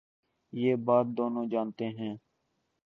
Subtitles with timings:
[0.53, 2.15] یہ بات دونوں جا نتے ہیں۔